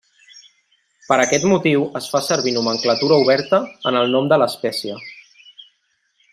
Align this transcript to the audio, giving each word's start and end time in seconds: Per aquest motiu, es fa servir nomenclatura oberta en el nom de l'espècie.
Per 1.09 1.17
aquest 1.25 1.45
motiu, 1.51 1.83
es 1.99 2.07
fa 2.15 2.23
servir 2.29 2.55
nomenclatura 2.57 3.21
oberta 3.27 3.61
en 3.93 4.01
el 4.03 4.11
nom 4.17 4.33
de 4.33 4.43
l'espècie. 4.45 5.01